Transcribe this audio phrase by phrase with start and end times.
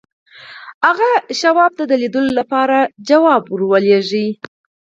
[0.85, 2.77] هغه شواب ته د لیدلو لپاره
[3.09, 4.25] ځواب ولېږه